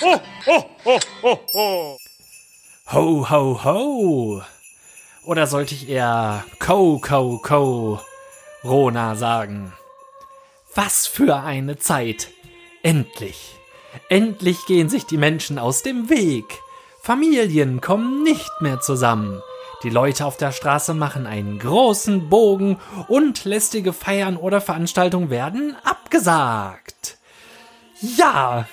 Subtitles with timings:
[0.00, 1.98] Ho, ho, ho, ho, ho.
[2.92, 4.42] Ho, ho, ho.
[5.24, 8.00] Oder sollte ich eher Ko, Ko, Ko,
[8.62, 9.72] Rona sagen?
[10.74, 12.28] Was für eine Zeit.
[12.82, 13.56] Endlich.
[14.08, 16.44] Endlich gehen sich die Menschen aus dem Weg.
[17.00, 19.42] Familien kommen nicht mehr zusammen.
[19.82, 25.76] Die Leute auf der Straße machen einen großen Bogen und lästige Feiern oder Veranstaltungen werden
[25.84, 27.18] abgesagt.
[28.00, 28.66] Ja,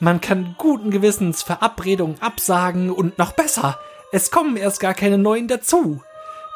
[0.00, 3.78] man kann guten Gewissens Verabredungen absagen und noch besser,
[4.12, 6.02] es kommen erst gar keine neuen dazu.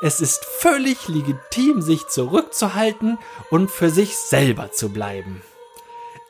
[0.02, 3.18] Es ist völlig legitim, sich zurückzuhalten
[3.50, 5.42] und für sich selber zu bleiben.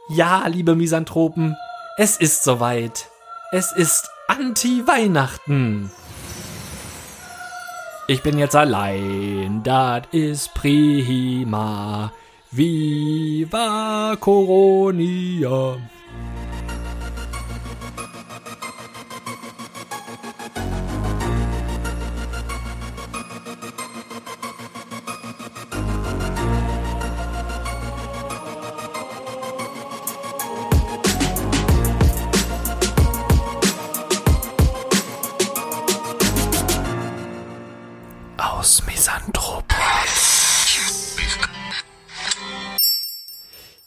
[0.08, 1.56] Ja, liebe Misanthropen,
[1.96, 3.08] es ist soweit.
[3.52, 5.90] Es ist Anti-Weihnachten.
[8.06, 12.12] Ich bin jetzt allein, das ist prima.
[12.50, 15.78] Viva Coronia.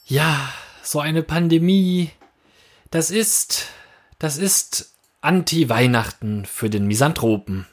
[0.09, 2.11] Ja, so eine Pandemie,
[2.91, 3.67] das ist,
[4.19, 7.67] das ist Anti-Weihnachten für den Misanthropen.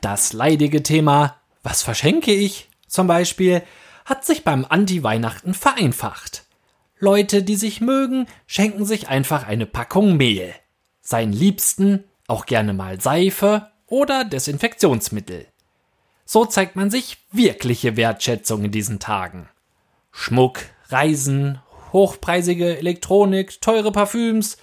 [0.00, 3.62] Das leidige Thema, was verschenke ich, zum Beispiel,
[4.06, 6.44] hat sich beim Anti-Weihnachten vereinfacht.
[7.00, 10.54] Leute, die sich mögen, schenken sich einfach eine Packung Mehl.
[11.02, 15.46] Seinen Liebsten auch gerne mal Seife oder Desinfektionsmittel.
[16.24, 19.50] So zeigt man sich wirkliche Wertschätzung in diesen Tagen.
[20.12, 21.60] Schmuck, Reisen,
[21.92, 24.56] hochpreisige Elektronik, teure Parfüms.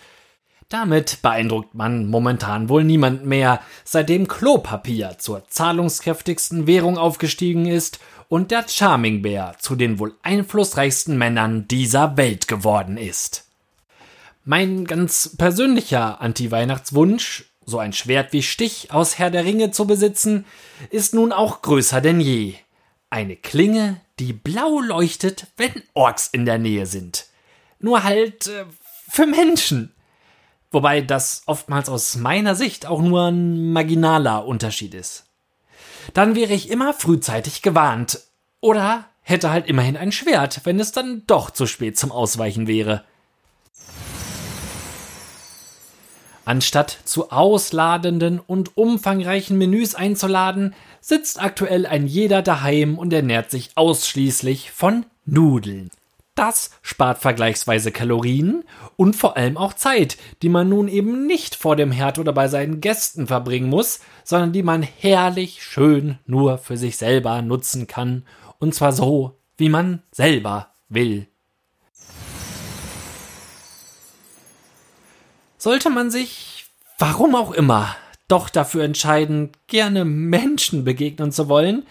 [0.69, 7.99] Damit beeindruckt man momentan wohl niemand mehr, seitdem Klopapier zur zahlungskräftigsten Währung aufgestiegen ist
[8.29, 13.47] und der Charming Bär zu den wohl einflussreichsten Männern dieser Welt geworden ist.
[14.43, 20.45] Mein ganz persönlicher Anti-Weihnachtswunsch so ein Schwert wie Stich aus Herr der Ringe zu besitzen,
[20.91, 22.53] ist nun auch größer denn je.
[23.09, 27.27] Eine Klinge, die blau leuchtet, wenn Orks in der Nähe sind.
[27.79, 28.65] Nur halt äh,
[29.09, 29.93] für Menschen.
[30.71, 35.25] Wobei das oftmals aus meiner Sicht auch nur ein marginaler Unterschied ist.
[36.13, 38.19] Dann wäre ich immer frühzeitig gewarnt.
[38.61, 43.05] Oder hätte halt immerhin ein Schwert, wenn es dann doch zu spät zum Ausweichen wäre.
[46.45, 53.71] Anstatt zu ausladenden und umfangreichen Menüs einzuladen, sitzt aktuell ein jeder daheim und ernährt sich
[53.75, 55.89] ausschließlich von Nudeln.
[56.35, 58.63] Das spart vergleichsweise Kalorien
[58.97, 62.49] und vor allem auch Zeit, die man nun eben nicht vor dem Herd oder bei
[62.49, 68.23] seinen Gästen verbringen muss, sondern die man herrlich schön nur für sich selber nutzen kann,
[68.59, 71.27] und zwar so, wie man selber will.
[75.65, 76.67] Sollte man sich,
[76.99, 77.95] warum auch immer,
[78.27, 81.87] doch dafür entscheiden, gerne Menschen begegnen zu wollen,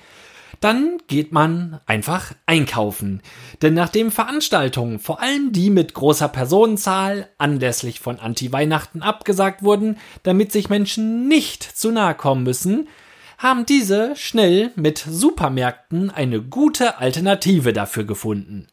[0.60, 3.20] dann geht man einfach einkaufen.
[3.62, 10.52] Denn nachdem Veranstaltungen, vor allem die mit großer Personenzahl, anlässlich von Anti-Weihnachten abgesagt wurden, damit
[10.52, 12.86] sich Menschen nicht zu nahe kommen müssen,
[13.38, 18.68] haben diese schnell mit Supermärkten eine gute Alternative dafür gefunden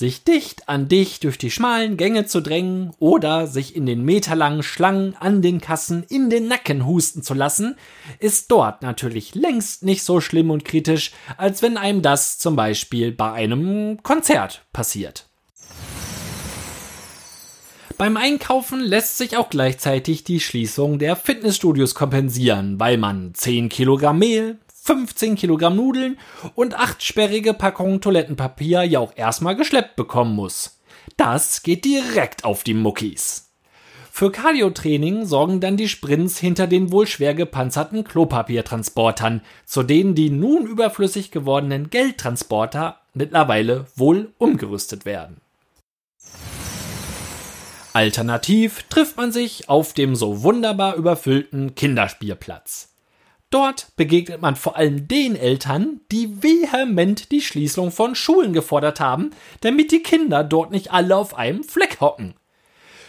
[0.00, 4.62] sich dicht an dich durch die schmalen Gänge zu drängen oder sich in den meterlangen
[4.62, 7.76] Schlangen an den Kassen in den Nacken husten zu lassen,
[8.18, 13.12] ist dort natürlich längst nicht so schlimm und kritisch, als wenn einem das zum Beispiel
[13.12, 15.26] bei einem Konzert passiert.
[17.98, 24.18] Beim Einkaufen lässt sich auch gleichzeitig die Schließung der Fitnessstudios kompensieren, weil man 10 Kilogramm
[24.18, 24.56] Mehl,
[24.90, 26.18] 15 Kilogramm Nudeln
[26.56, 30.80] und acht sperrige Packungen Toilettenpapier ja auch erstmal geschleppt bekommen muss.
[31.16, 33.52] Das geht direkt auf die Muckis.
[34.10, 40.28] Für Cardiotraining sorgen dann die Sprints hinter den wohl schwer gepanzerten Klopapiertransportern, zu denen die
[40.28, 45.40] nun überflüssig gewordenen Geldtransporter mittlerweile wohl umgerüstet werden.
[47.92, 52.90] Alternativ trifft man sich auf dem so wunderbar überfüllten Kinderspielplatz.
[53.50, 59.30] Dort begegnet man vor allem den Eltern, die vehement die Schließung von Schulen gefordert haben,
[59.60, 62.34] damit die Kinder dort nicht alle auf einem Fleck hocken.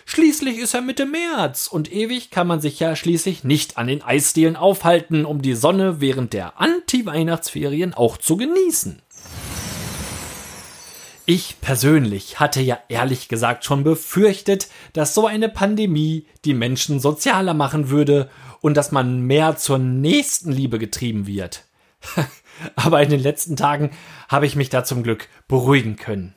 [0.05, 4.01] Schließlich ist er Mitte März und ewig kann man sich ja schließlich nicht an den
[4.01, 9.03] Eisdielen aufhalten, um die Sonne während der Anti-Weihnachtsferien auch zu genießen.
[11.25, 17.53] Ich persönlich hatte ja ehrlich gesagt schon befürchtet, dass so eine Pandemie die Menschen sozialer
[17.53, 18.29] machen würde
[18.61, 21.65] und dass man mehr zur Nächstenliebe getrieben wird.
[22.75, 23.91] Aber in den letzten Tagen
[24.29, 26.35] habe ich mich da zum Glück beruhigen können.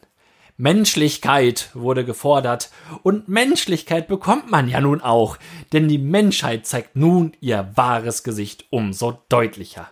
[0.56, 2.70] Menschlichkeit wurde gefordert
[3.02, 5.38] und Menschlichkeit bekommt man ja nun auch,
[5.72, 9.90] denn die Menschheit zeigt nun ihr wahres Gesicht umso deutlicher.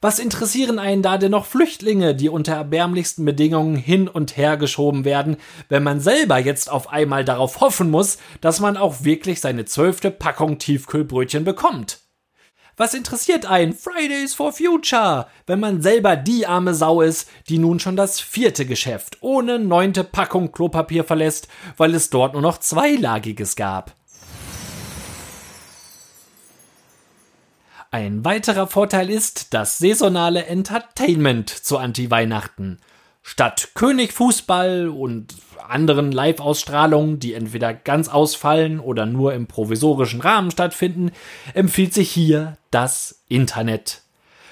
[0.00, 5.04] Was interessieren einen da denn noch Flüchtlinge, die unter erbärmlichsten Bedingungen hin und her geschoben
[5.04, 9.64] werden, wenn man selber jetzt auf einmal darauf hoffen muss, dass man auch wirklich seine
[9.64, 11.98] zwölfte Packung Tiefkühlbrötchen bekommt?
[12.76, 17.80] Was interessiert einen Fridays for Future, wenn man selber die arme Sau ist, die nun
[17.80, 23.56] schon das vierte Geschäft ohne neunte Packung Klopapier verlässt, weil es dort nur noch zweilagiges
[23.56, 23.97] gab?
[27.90, 32.80] Ein weiterer Vorteil ist das saisonale Entertainment zu Anti-Weihnachten.
[33.22, 35.34] Statt König Fußball und
[35.66, 41.12] anderen Live-Ausstrahlungen, die entweder ganz ausfallen oder nur im provisorischen Rahmen stattfinden,
[41.54, 44.02] empfiehlt sich hier das Internet.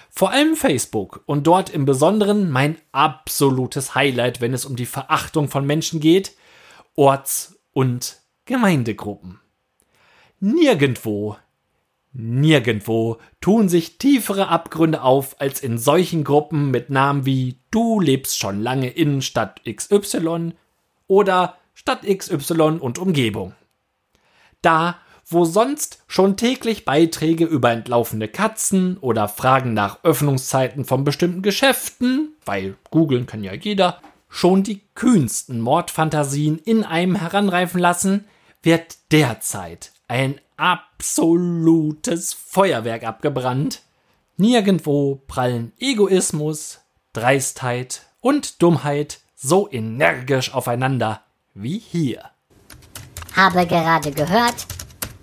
[0.08, 5.48] Vor allem Facebook und dort im Besonderen mein absolutes Highlight, wenn es um die Verachtung
[5.48, 6.32] von Menschen geht,
[6.94, 8.16] Orts- und
[8.46, 9.40] Gemeindegruppen.
[10.40, 11.36] Nirgendwo
[12.18, 18.38] Nirgendwo tun sich tiefere Abgründe auf als in solchen Gruppen mit Namen wie Du lebst
[18.38, 20.52] schon lange in Stadt XY
[21.06, 23.54] oder Stadt XY und Umgebung.
[24.62, 24.96] Da,
[25.26, 32.34] wo sonst schon täglich Beiträge über entlaufene Katzen oder Fragen nach Öffnungszeiten von bestimmten Geschäften,
[32.46, 38.24] weil googeln kann ja jeder, schon die kühnsten Mordfantasien in einem heranreifen lassen,
[38.62, 43.82] wird derzeit ein absolutes Feuerwerk abgebrannt.
[44.37, 46.81] Nirgendwo prallen Egoismus,
[47.12, 51.23] Dreistheit und Dummheit so energisch aufeinander
[51.55, 52.31] wie hier.
[53.35, 54.67] Habe gerade gehört,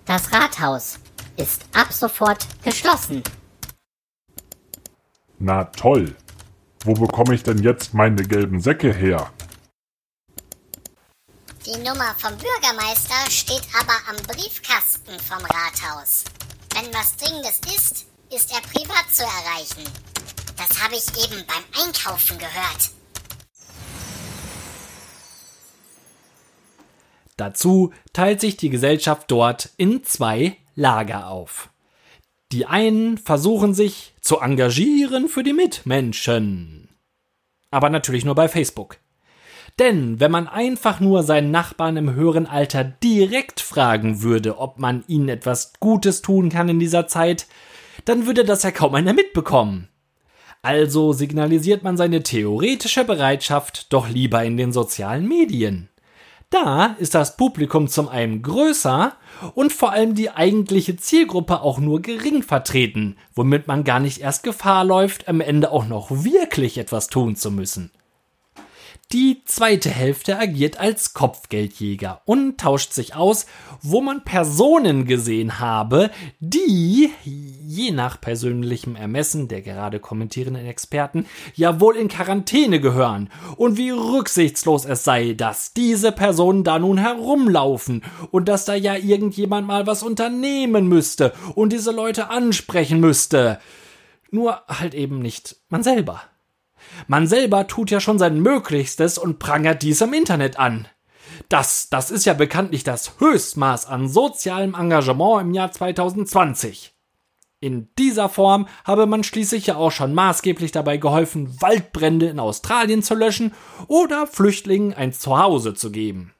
[0.06, 0.98] das Rathaus
[1.36, 3.22] ist ab sofort geschlossen.
[5.38, 6.14] Na toll.
[6.84, 9.30] Wo bekomme ich denn jetzt meine gelben Säcke her?
[11.66, 16.24] Die Nummer vom Bürgermeister steht aber am Briefkasten vom Rathaus.
[16.74, 19.90] Wenn was Dringendes ist, ist er privat zu erreichen.
[20.58, 22.90] Das habe ich eben beim Einkaufen gehört.
[27.38, 31.70] Dazu teilt sich die Gesellschaft dort in zwei Lager auf.
[32.52, 36.94] Die einen versuchen sich zu engagieren für die Mitmenschen.
[37.70, 38.98] Aber natürlich nur bei Facebook.
[39.78, 45.02] Denn wenn man einfach nur seinen Nachbarn im höheren Alter direkt fragen würde, ob man
[45.08, 47.46] ihnen etwas Gutes tun kann in dieser Zeit,
[48.04, 49.88] dann würde das ja kaum einer mitbekommen.
[50.62, 55.88] Also signalisiert man seine theoretische Bereitschaft doch lieber in den sozialen Medien.
[56.50, 59.14] Da ist das Publikum zum einen größer
[59.54, 64.44] und vor allem die eigentliche Zielgruppe auch nur gering vertreten, womit man gar nicht erst
[64.44, 67.90] Gefahr läuft, am Ende auch noch wirklich etwas tun zu müssen.
[69.12, 73.46] Die zweite Hälfte agiert als Kopfgeldjäger und tauscht sich aus,
[73.80, 76.10] wo man Personen gesehen habe,
[76.40, 83.76] die, je nach persönlichem Ermessen der gerade kommentierenden Experten, ja wohl in Quarantäne gehören und
[83.76, 89.66] wie rücksichtslos es sei, dass diese Personen da nun herumlaufen und dass da ja irgendjemand
[89.66, 93.60] mal was unternehmen müsste und diese Leute ansprechen müsste.
[94.30, 96.22] Nur halt eben nicht man selber.
[97.06, 100.88] Man selber tut ja schon sein Möglichstes und prangert dies im Internet an.
[101.48, 106.94] Das, das ist ja bekanntlich das Höchstmaß an sozialem Engagement im Jahr 2020.
[107.60, 113.02] In dieser Form habe man schließlich ja auch schon maßgeblich dabei geholfen, Waldbrände in Australien
[113.02, 113.54] zu löschen
[113.88, 116.34] oder Flüchtlingen ein Zuhause zu geben.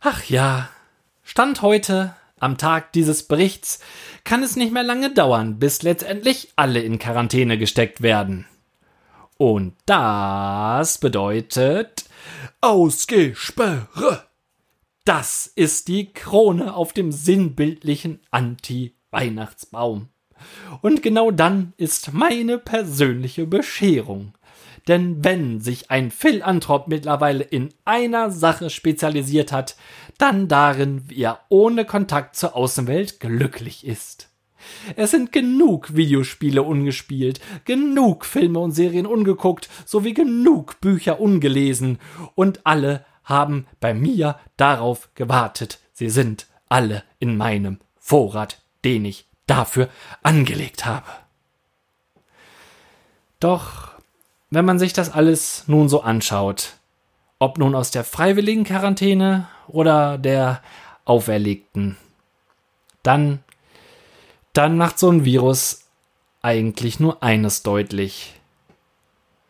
[0.00, 0.68] Ach ja,
[1.24, 3.80] Stand heute am Tag dieses Berichts
[4.24, 8.46] kann es nicht mehr lange dauern, bis letztendlich alle in Quarantäne gesteckt werden.
[9.36, 12.04] Und das bedeutet
[12.60, 14.24] Ausgesperre.
[15.04, 20.08] Das ist die Krone auf dem sinnbildlichen Anti-Weihnachtsbaum.
[20.82, 24.34] Und genau dann ist meine persönliche Bescherung.
[24.88, 29.76] Denn wenn sich ein Phil Antrop mittlerweile in einer Sache spezialisiert hat,
[30.16, 34.30] dann darin, wie er ohne Kontakt zur Außenwelt glücklich ist.
[34.96, 41.98] Es sind genug Videospiele ungespielt, genug Filme und Serien ungeguckt, sowie genug Bücher ungelesen,
[42.34, 45.80] und alle haben bei mir darauf gewartet.
[45.92, 49.88] Sie sind alle in meinem Vorrat, den ich dafür
[50.22, 51.06] angelegt habe.
[53.38, 53.97] Doch
[54.50, 56.74] wenn man sich das alles nun so anschaut,
[57.38, 60.62] ob nun aus der freiwilligen Quarantäne oder der
[61.04, 61.96] auferlegten,
[63.02, 63.40] dann,
[64.52, 65.84] dann macht so ein Virus
[66.42, 68.34] eigentlich nur eines deutlich.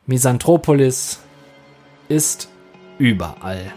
[0.07, 1.21] Misanthropolis
[2.09, 2.49] ist
[2.99, 3.73] überall.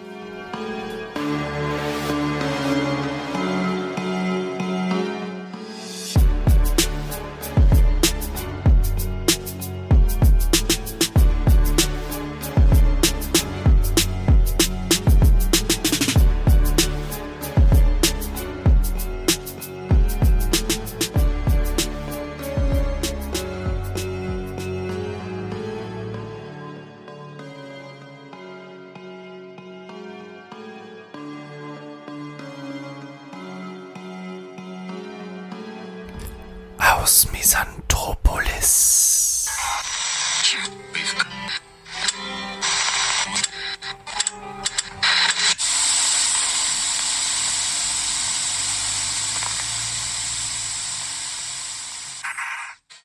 [37.01, 39.20] Aus Misanthropolis.